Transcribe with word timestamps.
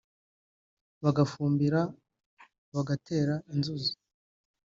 bagafumbira 1.03 1.79
(bagatera) 2.75 3.35
inzuzi 3.53 3.93